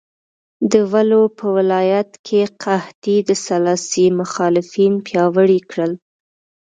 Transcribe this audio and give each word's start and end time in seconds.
د 0.71 0.73
ولو 0.91 1.23
په 1.37 1.45
ولایت 1.57 2.09
کې 2.25 2.41
قحطۍ 2.63 3.17
د 3.29 3.31
سلاسي 3.45 4.05
مخالفین 4.19 4.93
پیاوړي 5.07 5.59
کړل. 5.69 5.91